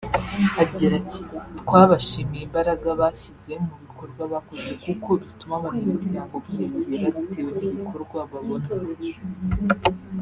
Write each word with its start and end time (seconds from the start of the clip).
Agira 0.63 0.93
ati 1.01 1.21
“Twabashimiye 1.61 2.41
imbaraga 2.47 2.87
bashyize 2.99 3.53
mu 3.65 3.73
bikorwa 3.83 4.23
bakoze 4.33 4.71
kuko 4.83 5.09
bituma 5.21 5.53
abanyamuryango 5.59 6.35
biyongera 6.45 7.05
bitewe 7.15 7.51
n’ibikorwa 7.59 8.19
babona 8.31 8.67